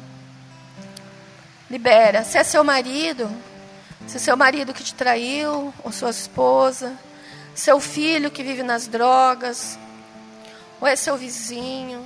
Libera. 1.71 2.23
Se 2.23 2.39
é 2.39 2.45
seu 2.45 2.63
marido, 2.63 3.31
se 4.07 4.17
é 4.17 4.21
seu 4.21 4.37
marido 4.37 4.75
que 4.75 4.85
te 4.85 4.95
traiu, 4.95 5.73
ou 5.83 5.91
sua 5.91 6.11
esposa, 6.11 6.93
seu 7.55 7.81
filho 7.81 8.31
que 8.31 8.43
vive 8.43 8.63
nas 8.63 8.87
drogas, 8.87 9.79
ou 10.81 10.87
é 10.87 10.95
seu 10.97 11.17
vizinho, 11.17 12.05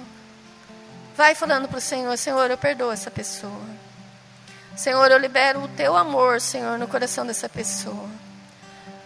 vai 1.17 1.35
falando 1.35 1.69
para 1.69 1.79
o 1.79 1.81
Senhor: 1.81 2.17
Senhor, 2.17 2.51
eu 2.51 2.59
perdoo 2.59 2.93
essa 2.93 3.11
pessoa. 3.11 3.86
Senhor, 4.77 5.11
eu 5.11 5.17
libero 5.17 5.65
o 5.65 5.69
teu 5.69 5.97
amor, 5.97 6.39
Senhor, 6.39 6.79
no 6.79 6.87
coração 6.87 7.25
dessa 7.25 7.49
pessoa. 7.49 8.05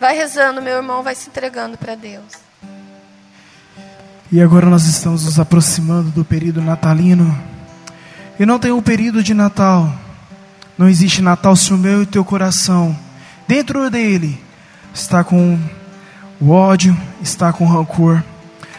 Vai 0.01 0.17
rezando, 0.17 0.61
meu 0.61 0.79
irmão, 0.79 1.05
vai 1.05 1.15
se 1.15 1.29
entregando 1.29 1.79
para 1.79 1.95
Deus. 1.95 2.25
E 4.33 4.43
agora 4.43 4.67
nós 4.67 4.87
estamos 4.87 5.25
nos 5.25 5.39
aproximando 5.39 6.11
do 6.11 6.25
período 6.25 6.61
natalino. 6.61 7.41
E 8.37 8.45
não 8.45 8.59
tem 8.59 8.73
um 8.73 8.83
período 8.83 9.23
de 9.23 9.33
Natal. 9.33 9.93
Não 10.77 10.89
existe 10.89 11.23
Natal 11.23 11.55
se 11.55 11.73
o 11.73 11.79
meu 11.79 12.01
e 12.01 12.03
o 12.03 12.07
teu 12.07 12.25
coração, 12.25 12.99
dentro 13.47 13.89
dele, 13.89 14.43
está 14.93 15.23
com 15.23 15.57
o 16.41 16.51
ódio, 16.51 17.01
está 17.23 17.53
com 17.53 17.65
rancor. 17.65 18.25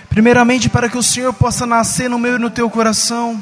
Primeiramente, 0.09 0.67
para 0.67 0.89
que 0.89 0.97
o 0.97 1.03
Senhor 1.03 1.31
possa 1.31 1.65
nascer 1.65 2.09
no 2.09 2.19
meu 2.19 2.35
e 2.35 2.39
no 2.39 2.49
teu 2.49 2.69
coração, 2.69 3.41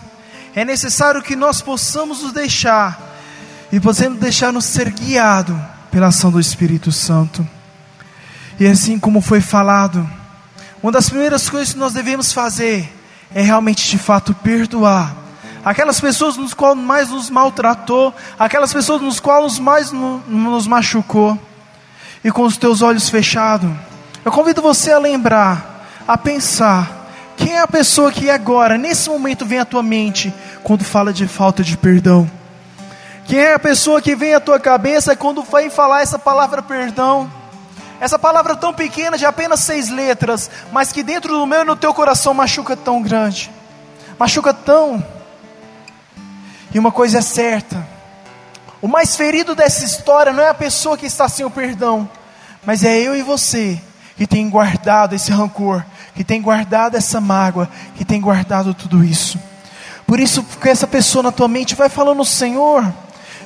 é 0.56 0.64
necessário 0.64 1.24
que 1.24 1.36
nós 1.36 1.64
possamos 1.64 2.22
nos 2.22 2.32
deixar 2.32 3.09
e 3.72 3.80
possamos 3.80 4.20
deixar 4.20 4.52
nos 4.52 4.66
ser 4.66 4.90
guiado 4.92 5.60
pela 5.92 6.08
ação 6.08 6.32
do 6.32 6.40
Espírito 6.40 6.92
Santo. 6.92 7.48
E 8.60 8.66
assim 8.66 9.00
como 9.00 9.22
foi 9.22 9.42
falado, 9.42 10.08
uma 10.82 10.92
das 10.92 11.10
primeiras 11.10 11.50
coisas 11.50 11.74
que 11.74 11.80
nós 11.80 11.94
devemos 11.94 12.34
fazer 12.34 12.92
é 13.34 13.42
realmente 13.42 13.88
de 13.90 13.98
fato 13.98 14.34
perdoar 14.34 15.16
aquelas 15.64 16.00
pessoas 16.00 16.38
nos 16.38 16.54
quais 16.54 16.78
mais 16.78 17.10
nos 17.10 17.30
maltratou, 17.30 18.14
aquelas 18.38 18.74
pessoas 18.74 19.02
nos 19.02 19.20
quais 19.20 19.60
mais 19.60 19.92
nos 19.92 20.68
machucou. 20.68 21.38
E 22.24 22.32
com 22.32 22.44
os 22.44 22.58
teus 22.58 22.82
olhos 22.82 23.10
fechados, 23.10 23.70
eu 24.26 24.32
convido 24.32 24.62
você 24.62 24.92
a 24.92 25.00
lembrar, 25.00 25.86
a 26.08 26.18
pensar, 26.18 27.10
quem 27.38 27.54
é 27.54 27.62
a 27.62 27.68
pessoa 27.68 28.12
que 28.12 28.30
agora, 28.30 28.78
nesse 28.78 29.10
momento, 29.10 29.46
vem 29.46 29.60
à 29.60 29.66
tua 29.66 29.82
mente 29.82 30.34
quando 30.64 30.84
fala 30.84 31.14
de 31.14 31.28
falta 31.28 31.64
de 31.64 31.78
perdão? 31.78 32.30
Quem 33.30 33.38
é 33.38 33.54
a 33.54 33.60
pessoa 33.60 34.02
que 34.02 34.16
vem 34.16 34.34
à 34.34 34.40
tua 34.40 34.60
cabeça 34.60 35.16
quando 35.16 35.44
vai 35.44 35.70
falar 35.70 36.02
essa 36.02 36.18
palavra 36.18 36.64
perdão? 36.64 37.32
Essa 38.00 38.18
palavra 38.18 38.56
tão 38.56 38.74
pequena, 38.74 39.20
de 39.20 39.26
apenas 39.26 39.60
seis 39.60 39.88
letras, 39.88 40.50
mas 40.72 40.92
que 40.92 41.04
dentro 41.04 41.38
do 41.38 41.46
meu 41.46 41.62
e 41.62 41.64
no 41.64 41.76
teu 41.76 41.94
coração 41.94 42.34
machuca 42.34 42.76
tão 42.76 43.04
grande, 43.04 43.52
machuca 44.18 44.52
tão. 44.52 45.06
E 46.74 46.80
uma 46.80 46.92
coisa 46.92 47.20
é 47.20 47.22
certa: 47.22 47.88
O 48.82 48.88
mais 48.88 49.16
ferido 49.16 49.54
dessa 49.54 49.86
história 49.86 50.34
não 50.34 50.42
é 50.42 50.50
a 50.50 50.54
pessoa 50.56 50.98
que 50.98 51.06
está 51.06 51.30
sem 51.30 51.46
o 51.46 51.52
perdão, 51.52 52.10
mas 52.66 52.84
é 52.84 52.98
eu 52.98 53.16
e 53.16 53.22
você 53.22 53.80
que 54.18 54.26
tem 54.26 54.50
guardado 54.50 55.14
esse 55.14 55.32
rancor, 55.32 55.86
que 56.16 56.24
tem 56.24 56.42
guardado 56.42 56.98
essa 56.98 57.22
mágoa, 57.22 57.70
que 57.96 58.04
tem 58.04 58.20
guardado 58.20 58.74
tudo 58.74 59.04
isso. 59.04 59.38
Por 60.08 60.20
isso, 60.20 60.44
que 60.60 60.68
essa 60.68 60.88
pessoa 60.88 61.22
na 61.22 61.32
tua 61.32 61.48
mente 61.48 61.76
vai 61.76 61.90
falando, 61.90 62.26
Senhor, 62.26 62.92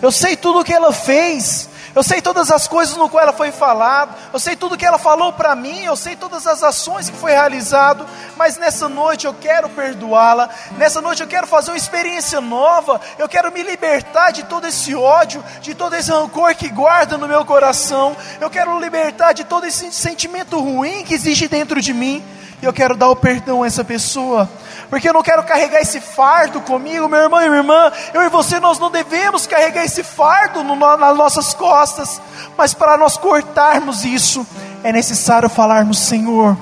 eu 0.03 0.11
sei 0.11 0.35
tudo 0.35 0.59
o 0.59 0.63
que 0.65 0.73
ela 0.73 0.91
fez, 0.91 1.69
eu 1.95 2.03
sei 2.03 2.21
todas 2.21 2.51
as 2.51 2.67
coisas 2.67 2.97
no 2.97 3.07
qual 3.07 3.23
ela 3.23 3.31
foi 3.31 3.53
falada, 3.53 4.11
eu 4.33 4.37
sei 4.37 4.53
tudo 4.53 4.75
que 4.75 4.85
ela 4.85 4.97
falou 4.97 5.31
para 5.31 5.55
mim, 5.55 5.85
eu 5.85 5.95
sei 5.95 6.13
todas 6.13 6.45
as 6.45 6.61
ações 6.61 7.09
que 7.09 7.15
foi 7.15 7.31
realizado, 7.31 8.05
mas 8.35 8.57
nessa 8.57 8.89
noite 8.89 9.25
eu 9.25 9.33
quero 9.33 9.69
perdoá-la, 9.69 10.49
nessa 10.77 11.01
noite 11.01 11.21
eu 11.21 11.27
quero 11.27 11.47
fazer 11.47 11.71
uma 11.71 11.77
experiência 11.77 12.41
nova, 12.41 12.99
eu 13.17 13.29
quero 13.29 13.49
me 13.49 13.63
libertar 13.63 14.31
de 14.31 14.43
todo 14.43 14.67
esse 14.67 14.93
ódio, 14.93 15.41
de 15.61 15.73
todo 15.73 15.95
esse 15.95 16.11
rancor 16.11 16.53
que 16.53 16.67
guarda 16.67 17.17
no 17.17 17.25
meu 17.25 17.45
coração, 17.45 18.13
eu 18.41 18.49
quero 18.49 18.77
libertar 18.81 19.31
de 19.31 19.45
todo 19.45 19.65
esse 19.65 19.89
sentimento 19.93 20.59
ruim 20.59 21.05
que 21.05 21.13
existe 21.13 21.47
dentro 21.47 21.81
de 21.81 21.93
mim, 21.93 22.21
e 22.61 22.65
eu 22.65 22.73
quero 22.73 22.97
dar 22.97 23.07
o 23.07 23.15
perdão 23.15 23.63
a 23.63 23.67
essa 23.67 23.85
pessoa 23.85 24.49
porque 24.93 25.09
eu 25.09 25.13
não 25.13 25.23
quero 25.23 25.41
carregar 25.41 25.81
esse 25.81 25.99
fardo 25.99 26.61
comigo, 26.61 27.09
meu 27.09 27.21
irmão 27.21 27.41
e 27.41 27.45
minha 27.45 27.61
irmã. 27.61 27.91
Eu 28.13 28.21
e 28.21 28.29
você, 28.29 28.59
nós 28.59 28.77
não 28.77 28.91
devemos 28.91 29.47
carregar 29.47 29.83
esse 29.83 30.03
fardo 30.03 30.63
no, 30.63 30.75
nas 30.75 31.17
nossas 31.17 31.51
costas, 31.51 32.21
mas 32.55 32.75
para 32.75 32.95
nós 32.95 33.17
cortarmos 33.17 34.05
isso, 34.05 34.45
é 34.83 34.91
necessário 34.91 35.49
falarmos: 35.49 35.97
Senhor, 35.97 36.55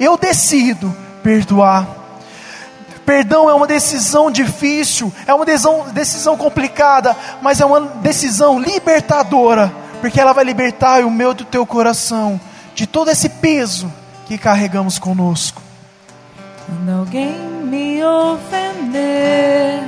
eu 0.00 0.16
decido 0.16 0.92
perdoar. 1.22 1.86
Perdão 3.06 3.48
é 3.48 3.54
uma 3.54 3.68
decisão 3.68 4.28
difícil, 4.28 5.12
é 5.24 5.32
uma 5.32 5.44
decisão, 5.44 5.86
decisão 5.92 6.36
complicada, 6.36 7.16
mas 7.40 7.60
é 7.60 7.64
uma 7.64 7.80
decisão 7.80 8.58
libertadora, 8.58 9.72
porque 10.00 10.20
ela 10.20 10.32
vai 10.32 10.42
libertar 10.42 11.04
o 11.04 11.10
meu 11.12 11.28
e 11.28 11.42
o 11.42 11.44
teu 11.44 11.64
coração 11.64 12.40
de 12.74 12.88
todo 12.88 13.08
esse 13.08 13.28
peso 13.28 13.88
que 14.26 14.36
carregamos 14.36 14.98
conosco. 14.98 15.62
Quando 16.66 16.98
alguém 16.98 17.57
me 17.68 18.02
ofender, 18.02 19.82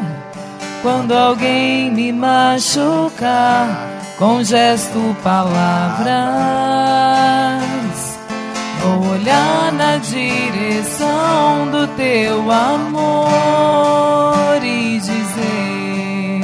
quando 0.83 1.13
alguém 1.13 1.91
me 1.91 2.13
machucar, 2.13 3.89
com 4.19 4.45
gesto, 4.45 5.17
palavras, 5.23 6.11
vou 8.83 9.13
olhar 9.13 9.73
na 9.73 9.97
direção 9.97 11.71
do 11.71 11.87
teu 11.97 12.51
amor 12.51 13.19
e 14.63 14.99
dizer: 14.99 16.43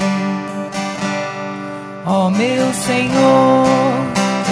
Ó 2.07 2.27
oh, 2.27 2.31
meu 2.31 2.73
Senhor, 2.73 3.67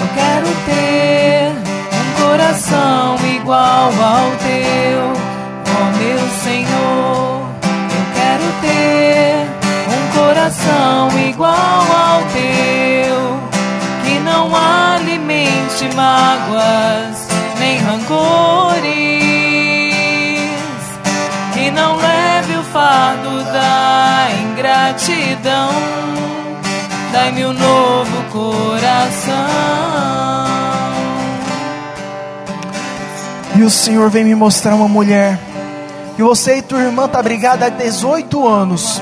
eu 0.01 0.09
quero 0.15 0.47
ter 0.67 1.53
um 1.97 2.13
coração 2.23 3.17
igual 3.35 3.87
ao 3.87 4.31
teu 4.37 4.84
Senhor, 6.45 7.49
eu 7.91 8.05
quero 8.15 8.45
ter 8.61 9.49
um 9.89 10.03
coração 10.19 11.09
igual 11.27 11.51
ao 11.51 12.21
teu, 12.35 13.41
que 14.05 14.19
não 14.21 14.55
alimente 14.55 15.89
mágoas 15.97 17.27
nem 17.59 17.79
rancores, 17.79 18.85
que 21.55 21.71
não 21.71 21.97
leve 21.97 22.57
o 22.59 22.63
fardo 22.65 23.43
da 23.45 24.29
ingratidão. 24.43 25.71
Dai-me 27.11 27.47
um 27.47 27.55
novo 27.55 28.23
coração. 28.31 29.33
E 33.57 33.63
o 33.63 33.71
Senhor 33.71 34.11
vem 34.11 34.25
me 34.25 34.35
mostrar 34.35 34.75
uma 34.75 34.89
mulher 34.89 35.39
que 36.17 36.23
você 36.23 36.59
e 36.59 36.63
tua 36.63 36.81
irmã 36.81 37.09
tá 37.09 37.23
brigada 37.23 37.67
há 37.67 37.69
18 37.69 38.47
anos. 38.47 39.01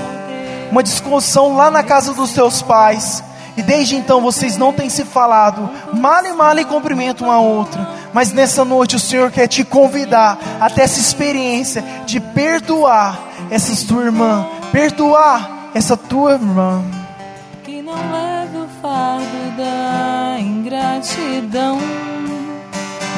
Uma 0.71 0.83
discussão 0.83 1.55
lá 1.55 1.71
na 1.71 1.83
casa 1.83 2.15
dos 2.15 2.33
teus 2.33 2.63
pais. 2.63 3.23
E 3.57 3.63
desde 3.63 3.97
então 3.97 4.21
vocês 4.23 4.57
não 4.57 4.73
têm 4.73 4.89
se 4.89 5.05
falado. 5.05 5.69
Mal 5.93 6.25
e 6.25 6.33
mal 6.33 6.59
e 6.59 6.65
cumprimentam 6.65 7.29
uma 7.29 7.39
outra. 7.39 7.87
Mas 8.13 8.33
nessa 8.33 8.65
noite 8.65 8.97
o 8.97 9.01
Senhor 9.01 9.31
quer 9.31 9.47
te 9.47 9.65
convidar 9.65 10.39
até 10.61 10.83
essa 10.83 10.99
experiência 10.99 11.85
de 12.07 12.19
perdoar 12.19 13.19
essa 13.51 13.87
tua 13.87 14.05
irmã. 14.05 14.47
Perdoar 14.71 15.71
essa 15.75 15.97
tua 15.97 16.33
irmã. 16.33 16.83
Que 17.63 17.83
não 17.83 17.93
leve 17.93 18.57
o 18.57 18.69
fardo 18.81 19.57
da 19.57 20.41
ingratidão. 20.41 21.79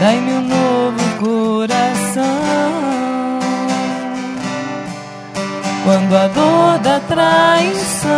Dai-me 0.00 0.32
um 0.32 0.42
novo 0.42 0.98
coração. 1.20 3.03
Quando 5.84 6.16
a 6.16 6.28
dor 6.28 6.78
da 6.78 6.98
traição, 7.00 8.08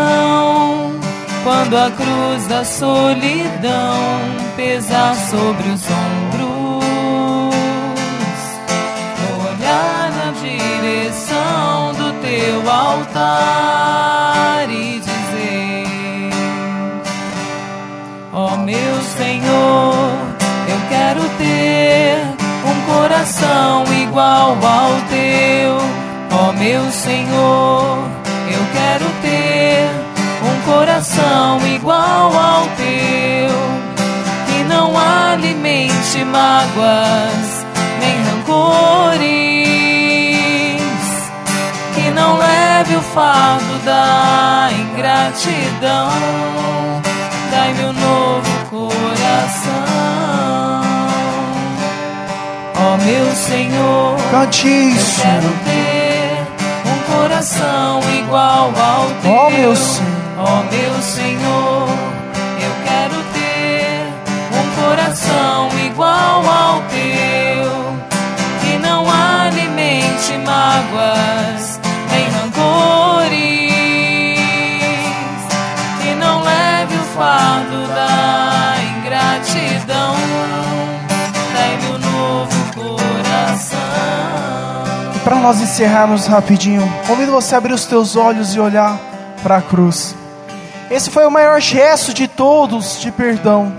quando 1.42 1.76
a 1.76 1.90
cruz 1.90 2.46
da 2.46 2.64
solidão 2.64 3.98
pesar 4.54 5.16
sobre 5.16 5.70
os 5.70 5.82
ombros, 5.90 6.84
olhar 9.48 10.12
na 10.12 10.30
direção 10.40 11.92
do 11.94 12.12
teu 12.22 12.70
altar 12.70 14.68
e 14.70 15.00
dizer: 15.00 16.30
Ó 18.32 18.52
oh, 18.52 18.56
meu 18.58 19.02
Senhor, 19.16 20.20
eu 20.68 20.78
quero 20.88 21.28
ter 21.36 22.16
um 22.64 22.80
coração 22.94 23.82
igual 23.92 24.50
ao 24.52 25.00
teu 25.10 25.95
meu 26.68 26.90
Senhor, 26.90 28.10
eu 28.50 28.66
quero 28.72 29.04
ter 29.22 29.88
um 30.42 30.60
coração 30.68 31.64
igual 31.64 32.36
ao 32.36 32.66
teu, 32.76 33.54
que 34.48 34.64
não 34.64 34.92
alimente 34.98 36.24
mágoas 36.24 37.64
nem 38.00 38.20
rancores, 38.24 39.20
que 41.94 42.10
não 42.10 42.36
leve 42.36 42.96
o 42.96 43.00
fardo 43.00 43.78
da 43.84 44.68
ingratidão. 44.72 46.10
Dai-me 47.52 47.84
um 47.84 47.92
novo 47.92 48.50
coração. 48.70 49.86
Ó 52.74 52.94
oh, 52.94 52.96
meu 53.04 53.34
Senhor, 53.36 54.16
Cante 54.32 54.66
isso. 54.66 55.20
eu 55.20 55.24
quero 55.24 55.48
ter 55.64 55.85
coração 57.36 58.00
igual 58.18 58.72
ao 58.74 59.10
teu. 59.20 59.30
Ó 59.30 59.46
oh, 59.46 59.50
meu 59.50 59.76
Senhor, 59.76 60.10
oh, 60.38 60.74
meu 60.74 61.02
Senhor, 61.02 61.65
nós 85.46 85.60
encerrarmos 85.60 86.26
rapidinho, 86.26 86.82
convido 87.06 87.30
você 87.30 87.54
a 87.54 87.58
abrir 87.58 87.72
os 87.72 87.86
teus 87.86 88.16
olhos 88.16 88.56
e 88.56 88.58
olhar 88.58 88.98
para 89.44 89.58
a 89.58 89.62
cruz. 89.62 90.12
Esse 90.90 91.08
foi 91.08 91.24
o 91.24 91.30
maior 91.30 91.60
gesto 91.60 92.12
de 92.12 92.26
todos 92.26 93.00
de 93.00 93.12
perdão. 93.12 93.72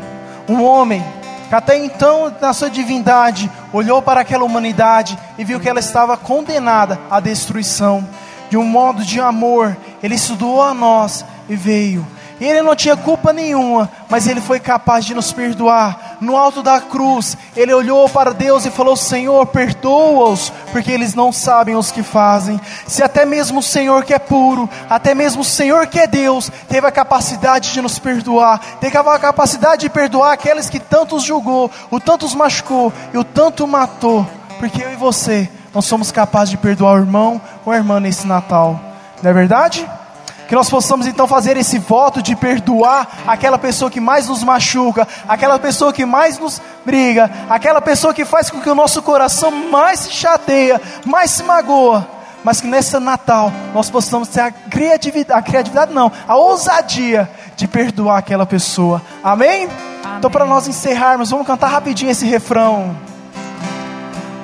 Um 0.47 0.63
homem 0.63 1.03
que 1.49 1.53
até 1.53 1.77
então, 1.77 2.34
na 2.39 2.53
sua 2.53 2.69
divindade, 2.69 3.51
olhou 3.73 4.01
para 4.01 4.21
aquela 4.21 4.45
humanidade 4.45 5.19
e 5.38 5.43
viu 5.43 5.60
que 5.60 5.67
ela 5.67 5.82
estava 5.82 6.15
condenada 6.15 6.97
à 7.12 7.19
destruição. 7.19 8.08
De 8.49 8.56
um 8.56 8.63
modo 8.63 9.03
de 9.03 9.19
amor, 9.19 9.75
ele 10.01 10.17
se 10.17 10.32
doou 10.36 10.62
a 10.62 10.73
nós 10.73 11.25
e 11.49 11.56
veio 11.58 12.08
e 12.39 12.45
ele 12.45 12.62
não 12.62 12.76
tinha 12.76 12.95
culpa 12.95 13.34
nenhuma, 13.34 13.89
mas 14.10 14.28
ele 14.28 14.39
foi 14.39 14.60
capaz 14.60 15.06
de 15.06 15.15
nos 15.15 15.32
perdoar. 15.32 16.17
No 16.21 16.38
alto 16.38 16.62
da 16.62 16.80
cruz, 16.80 17.38
ele 17.56 17.73
olhou 17.73 18.08
para 18.08 18.34
Deus 18.34 18.65
e 18.65 18.71
falou: 18.71 18.95
Senhor, 18.95 19.45
perdoa-os, 19.47 20.52
porque 20.71 20.91
eles 20.91 21.15
não 21.15 21.32
sabem 21.32 21.76
os 21.76 21.91
que 21.91 22.04
fazem. 22.04 22.60
Se 22.86 23.02
até 23.02 23.26
mesmo 23.26 23.60
o 23.60 23.63
Senhor 23.63 24.04
que 24.04 24.13
é 24.13 24.19
puro, 24.19 24.69
até 24.89 25.15
mesmo 25.15 25.41
o 25.41 25.45
Senhor 25.45 25.88
que 25.88 26.00
é 26.00 26.08
Deus, 26.08 26.52
teve 26.67 26.86
a 26.86 26.91
capacidade 26.91 27.73
de 27.73 27.82
nos 27.82 27.97
perdoar, 27.97 28.60
teve 28.80 28.97
a 28.97 29.19
capacidade 29.19 29.82
de 29.82 29.89
perdoar 29.89 30.34
aqueles 30.34 30.69
que 30.69 30.80
tantos 30.80 31.23
julgou, 31.23 31.71
o 31.89 32.00
tantos 32.00 32.36
machucou 32.36 32.93
e 33.13 33.17
o 33.17 33.23
tanto 33.23 33.67
matou, 33.67 34.28
porque 34.60 34.84
eu 34.84 34.93
e 34.93 34.95
você 34.95 35.50
não 35.73 35.82
somos 35.82 36.12
capazes 36.12 36.52
de 36.52 36.58
perdoar 36.58 36.95
o 36.95 37.00
irmão 37.00 37.41
ou 37.65 37.73
a 37.73 37.78
irmã 37.78 38.00
nesse 38.00 38.28
Natal, 38.28 38.80
não 39.21 39.30
é 39.30 39.34
verdade? 39.34 39.88
Que 40.48 40.56
nós 40.56 40.70
possamos 40.70 41.06
então 41.06 41.28
fazer 41.28 41.58
esse 41.58 41.78
voto 41.78 42.22
de 42.22 42.36
perdoar 42.36 43.08
aquela 43.28 43.58
pessoa 43.58 43.92
que 43.92 44.00
mais 44.00 44.28
nos 44.28 44.44
machuca, 44.44 45.08
aquela 45.28 45.60
pessoa 45.60 45.92
que 45.92 46.06
mais 46.06 46.40
nos 46.40 46.62
briga, 46.86 47.30
aquela 47.50 47.82
pessoa 47.82 48.14
que 48.14 48.24
faz 48.24 48.50
com 48.50 48.62
que 48.62 48.70
o 48.70 48.76
nosso 48.76 49.02
coração 49.02 49.52
mais 49.70 50.00
se 50.02 50.12
chateia, 50.12 50.82
mais 51.06 51.32
se 51.32 51.44
magoa. 51.44 52.08
Mas 52.44 52.62
que 52.62 52.68
nesse 52.68 52.98
Natal 53.00 53.52
nós 53.74 53.90
possamos 53.90 54.30
ter 54.30 54.40
a 54.40 54.52
criatividade, 54.52 55.40
a 55.40 55.42
criatividade 55.42 55.94
não, 55.94 56.12
a 56.28 56.38
ousadia 56.38 57.30
de 57.58 57.68
perdoar 57.68 58.20
aquela 58.20 58.46
pessoa. 58.46 59.02
Amém? 59.24 59.66
Amém. 59.66 60.18
Então, 60.18 60.32
para 60.32 60.46
nós 60.46 60.68
encerrarmos, 60.68 61.30
vamos 61.30 61.46
cantar 61.46 61.68
rapidinho 61.68 62.12
esse 62.12 62.26
refrão. 62.26 62.96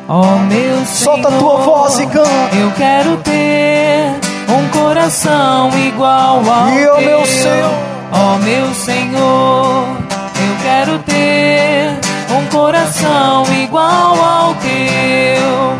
Oh 0.07 0.37
meu 0.39 0.85
Solta 0.85 1.29
Senhor, 1.29 1.35
a 1.35 1.39
tua 1.39 1.57
voz 1.63 1.99
e 1.99 2.05
canta. 2.07 2.55
Eu 2.55 2.71
quero 2.73 3.17
ter 3.17 4.32
um 4.49 4.67
coração 4.69 5.69
igual 5.87 6.37
ao 6.47 6.69
e 6.69 6.79
teu. 6.79 7.01
meu 7.01 7.25
Senhor. 7.25 7.73
Oh 8.11 8.37
meu 8.39 8.73
Senhor, 8.73 9.97
eu 10.35 10.55
quero 10.61 10.99
ter 10.99 11.99
um 12.29 12.45
coração 12.47 13.43
igual 13.63 14.15
ao 14.15 14.55
teu, 14.55 15.77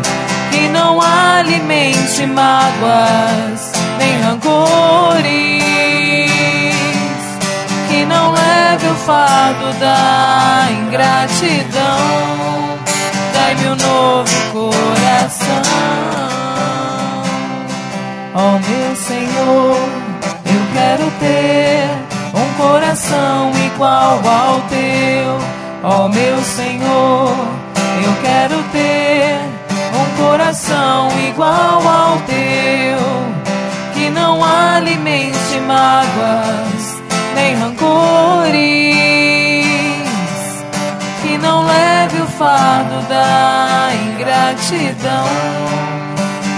que 0.50 0.68
não 0.68 1.00
alimente 1.00 2.26
mágoas 2.26 3.72
nem 3.98 4.20
rancores, 4.22 5.62
que 7.88 8.04
não 8.04 8.32
leve 8.32 8.86
o 8.88 8.94
fardo 8.96 9.72
da 9.78 10.68
ingratidão 10.70 12.44
dai-me 13.44 13.68
um 13.68 13.76
novo 13.76 14.30
coração. 14.52 16.43
Ó 18.34 18.38
oh, 18.38 18.58
meu 18.58 18.96
Senhor, 18.96 19.76
eu 20.44 20.62
quero 20.72 21.10
ter 21.20 21.88
um 22.34 22.62
coração 22.62 23.52
igual 23.66 24.20
ao 24.26 24.60
teu. 24.68 25.38
Ó 25.82 26.04
oh, 26.04 26.08
meu 26.08 26.42
Senhor, 26.42 27.32
eu 28.04 28.12
quero 28.22 28.62
ter 28.72 29.38
um 29.94 30.06
coração 30.22 31.08
igual 31.28 31.86
ao 31.86 32.18
teu, 32.26 32.98
que 33.94 34.10
não 34.10 34.42
alimente 34.44 35.60
mágoas 35.66 37.02
nem 37.34 37.54
rancores 37.54 38.94
não 41.44 41.66
leve 41.66 42.22
o 42.22 42.26
fardo 42.26 43.06
da 43.06 43.90
ingratidão. 44.06 45.26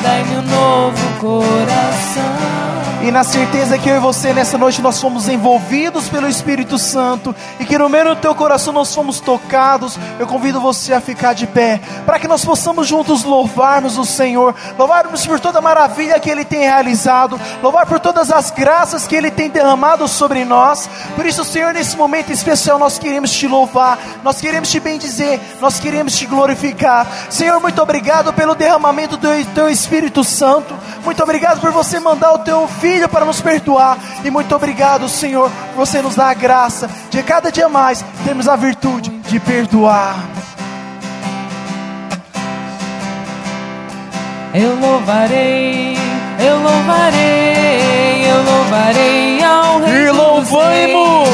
Dai-me 0.03 0.37
um 0.37 0.43
novo 0.43 0.96
coração. 1.21 2.67
E 3.07 3.11
na 3.13 3.23
certeza 3.23 3.79
que 3.79 3.89
eu 3.89 3.97
e 3.97 4.01
você 4.01 4.33
nessa 4.33 4.59
noite 4.59 4.83
nós 4.83 5.01
fomos 5.01 5.29
envolvidos 5.29 6.09
pelo 6.09 6.27
Espírito 6.27 6.77
Santo 6.77 7.33
e 7.61 7.65
que 7.65 7.79
no 7.79 7.89
meio 7.89 8.17
do 8.17 8.17
teu 8.17 8.35
coração 8.35 8.73
nós 8.73 8.93
fomos 8.93 9.21
tocados, 9.21 9.97
eu 10.19 10.27
convido 10.27 10.61
você 10.61 10.93
a 10.93 11.01
ficar 11.01 11.33
de 11.33 11.47
pé, 11.47 11.81
para 12.05 12.19
que 12.19 12.27
nós 12.27 12.45
possamos 12.45 12.89
juntos 12.89 13.23
louvarmos 13.23 13.97
o 13.97 14.05
Senhor, 14.05 14.55
louvarmos 14.77 15.25
por 15.25 15.39
toda 15.39 15.61
a 15.61 15.63
maravilha 15.63 16.19
que 16.19 16.29
Ele 16.29 16.45
tem 16.45 16.63
realizado, 16.63 17.39
louvar 17.63 17.87
por 17.87 18.01
todas 18.01 18.33
as 18.33 18.51
graças 18.51 19.07
que 19.07 19.15
Ele 19.15 19.31
tem 19.31 19.51
derramado 19.51 20.09
sobre 20.09 20.45
nós. 20.45 20.91
Por 21.15 21.27
isso, 21.27 21.45
Senhor, 21.45 21.73
nesse 21.73 21.97
momento 21.97 22.33
especial 22.33 22.77
nós 22.77 22.99
queremos 22.99 23.31
te 23.31 23.47
louvar, 23.47 23.99
nós 24.25 24.41
queremos 24.41 24.69
te 24.69 24.81
bendizer, 24.81 25.39
nós 25.61 25.79
queremos 25.79 26.17
te 26.17 26.27
glorificar. 26.27 27.07
Senhor, 27.31 27.61
muito 27.61 27.81
obrigado 27.81 28.33
pelo 28.33 28.57
derramamento 28.57 29.17
do 29.17 29.29
teu 29.55 29.69
Espírito 29.69 30.25
Santo, 30.25 30.75
muito 31.07 31.23
obrigado 31.23 31.61
por 31.61 31.71
você 31.71 32.01
mandar 32.01 32.33
o 32.33 32.41
teu 32.41 32.67
filho 32.67 33.09
para 33.09 33.25
nos 33.25 33.41
perdoar. 33.41 33.97
E 34.25 34.31
muito 34.31 34.55
obrigado, 34.55 35.09
Senhor, 35.09 35.49
por 35.73 35.87
você 35.87 36.03
nos 36.03 36.17
dar 36.17 36.31
a 36.31 36.35
graça 36.35 36.91
de 37.11 37.23
cada 37.23 37.51
dia 37.51 37.69
mais 37.69 38.05
termos 38.25 38.49
a 38.49 38.57
virtude 38.57 39.11
de 39.11 39.39
perdoar. 39.39 40.17
Eu 44.53 44.75
louvarei, 44.81 45.97
eu 46.41 46.57
louvarei, 46.61 48.27
eu 48.29 48.43
louvarei 48.43 49.45
ao 49.45 49.79
Rei. 49.79 50.07
E 50.07 50.11
louvamos! 50.11 51.26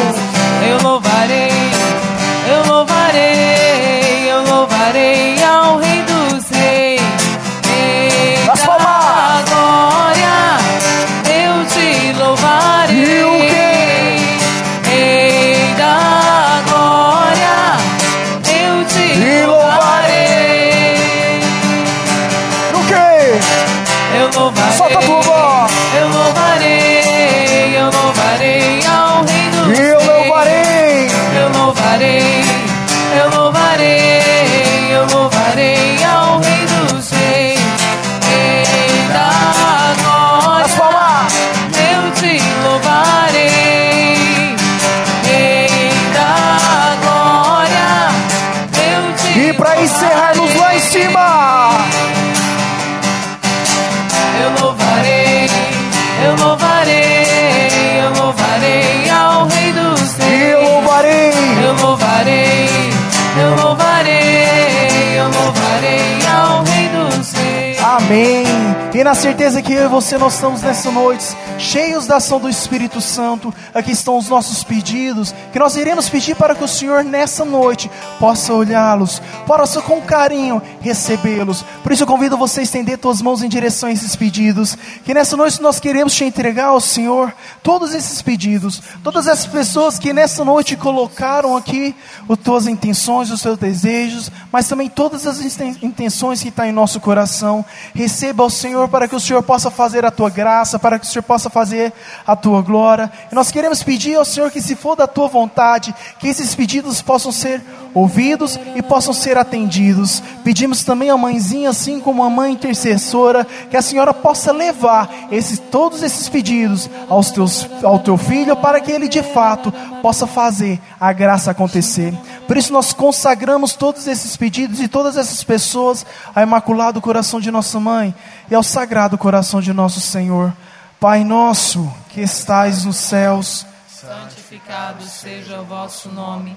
Na 69.12 69.16
certeza 69.16 69.60
que 69.60 69.74
eu 69.74 69.84
e 69.84 69.88
você 69.88 70.16
nós 70.16 70.32
estamos 70.32 70.62
nessa 70.62 70.90
noite 70.90 71.36
cheios 71.58 72.06
da 72.06 72.16
ação 72.16 72.40
do 72.40 72.48
Espírito 72.48 72.98
Santo. 72.98 73.52
Aqui 73.74 73.90
estão 73.90 74.16
os 74.16 74.26
nossos 74.26 74.64
pedidos, 74.64 75.34
que 75.52 75.58
nós 75.58 75.76
iremos 75.76 76.08
pedir 76.08 76.34
para 76.34 76.54
que 76.54 76.64
o 76.64 76.68
Senhor 76.68 77.04
nessa 77.04 77.44
noite 77.44 77.90
possa 78.18 78.54
olhá-los, 78.54 79.20
possa 79.46 79.82
com 79.82 80.00
carinho 80.00 80.62
recebê-los. 80.80 81.62
Por 81.82 81.92
isso 81.92 82.04
eu 82.04 82.06
convido 82.06 82.38
você 82.38 82.60
a 82.60 82.62
estender 82.62 82.98
suas 83.00 83.20
mãos 83.20 83.42
em 83.42 83.48
direção 83.50 83.90
a 83.90 83.92
esses 83.92 84.16
pedidos, 84.16 84.78
que 85.04 85.12
nessa 85.12 85.36
noite 85.36 85.60
nós 85.60 85.78
queremos 85.78 86.14
te 86.14 86.24
entregar 86.24 86.68
ao 86.68 86.80
Senhor 86.80 87.34
todos 87.62 87.92
esses 87.92 88.22
pedidos, 88.22 88.82
todas 89.04 89.28
as 89.28 89.46
pessoas 89.46 89.98
que 89.98 90.14
nessa 90.14 90.42
noite 90.42 90.74
colocaram 90.74 91.54
aqui 91.54 91.94
as 92.28 92.38
tuas 92.38 92.66
intenções, 92.66 93.30
os 93.30 93.42
seus 93.42 93.58
desejos, 93.58 94.30
mas 94.50 94.68
também 94.68 94.88
todas 94.88 95.26
as 95.26 95.38
intenções 95.82 96.40
que 96.40 96.48
estão 96.48 96.64
em 96.64 96.72
nosso 96.72 96.98
coração. 96.98 97.64
Receba 97.94 98.42
ao 98.42 98.50
Senhor 98.50 98.88
para 98.88 99.01
que 99.08 99.16
o 99.16 99.20
Senhor 99.20 99.42
possa 99.42 99.70
fazer 99.70 100.04
a 100.04 100.10
tua 100.10 100.30
graça, 100.30 100.78
para 100.78 100.98
que 100.98 101.06
o 101.06 101.08
Senhor 101.08 101.22
possa 101.22 101.50
fazer 101.50 101.92
a 102.26 102.34
tua 102.36 102.62
glória. 102.62 103.10
E 103.30 103.34
nós 103.34 103.50
queremos 103.50 103.82
pedir 103.82 104.16
ao 104.16 104.24
Senhor 104.24 104.50
que, 104.50 104.60
se 104.60 104.74
for 104.74 104.96
da 104.96 105.06
tua 105.06 105.28
vontade, 105.28 105.94
que 106.18 106.28
esses 106.28 106.54
pedidos 106.54 107.02
possam 107.02 107.32
ser 107.32 107.62
ouvidos 107.94 108.58
e 108.74 108.82
possam 108.82 109.12
ser 109.12 109.36
atendidos. 109.36 110.22
Pedimos 110.44 110.84
também 110.84 111.10
a 111.10 111.16
mãezinha, 111.16 111.70
assim 111.70 112.00
como 112.00 112.22
a 112.22 112.30
mãe 112.30 112.52
intercessora, 112.52 113.46
que 113.70 113.76
a 113.76 113.82
senhora 113.82 114.14
possa 114.14 114.52
levar 114.52 115.10
esses, 115.30 115.58
todos 115.58 116.02
esses 116.02 116.28
pedidos 116.28 116.88
aos 117.08 117.30
teus, 117.30 117.68
ao 117.82 117.98
teu 117.98 118.16
filho, 118.16 118.56
para 118.56 118.80
que 118.80 118.90
ele 118.90 119.08
de 119.08 119.22
fato 119.22 119.72
possa 120.00 120.26
fazer 120.26 120.80
a 120.98 121.12
graça 121.12 121.50
acontecer. 121.50 122.14
Por 122.46 122.56
isso 122.56 122.72
nós 122.72 122.92
consagramos 122.92 123.74
todos 123.74 124.06
esses 124.06 124.36
pedidos 124.36 124.80
e 124.80 124.88
todas 124.88 125.16
essas 125.16 125.42
pessoas 125.42 126.04
ao 126.34 126.42
Imaculado 126.42 127.00
Coração 127.00 127.40
de 127.40 127.50
nossa 127.50 127.78
mãe 127.80 128.14
e 128.50 128.54
ao 128.54 128.62
Sagrado 128.62 129.16
Coração 129.16 129.60
de 129.60 129.72
nosso 129.72 130.00
Senhor. 130.00 130.52
Pai 131.00 131.24
nosso 131.24 131.92
que 132.10 132.20
estais 132.20 132.84
nos 132.84 132.96
céus, 132.96 133.66
santificado 133.88 135.04
seja 135.04 135.60
o 135.60 135.64
vosso 135.64 136.08
nome. 136.08 136.56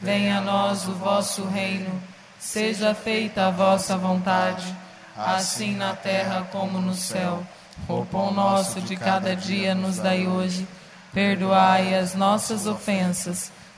Venha 0.00 0.38
a 0.38 0.40
nós 0.40 0.88
o 0.88 0.92
vosso 0.92 1.44
reino, 1.44 1.90
seja 2.38 2.94
feita 2.94 3.46
a 3.46 3.50
vossa 3.50 3.96
vontade, 3.96 4.74
assim 5.16 5.74
na 5.74 5.94
terra 5.94 6.46
como 6.50 6.80
no 6.80 6.94
céu. 6.94 7.42
O 7.88 8.04
pão 8.04 8.32
nosso 8.32 8.80
de 8.80 8.96
cada 8.96 9.34
dia 9.34 9.74
nos 9.74 9.96
dai 9.96 10.26
hoje. 10.26 10.66
Perdoai 11.12 11.94
as 11.94 12.14
nossas 12.14 12.66
ofensas, 12.66 13.52